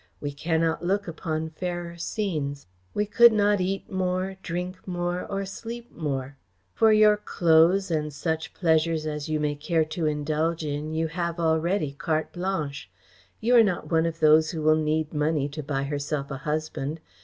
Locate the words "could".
3.05-3.31